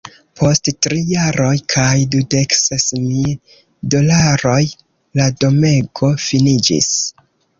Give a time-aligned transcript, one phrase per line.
[0.39, 3.35] Post tri jaroj kaj dudek ses mil
[3.95, 4.57] dolaroj,
[5.21, 6.91] la domego finiĝis.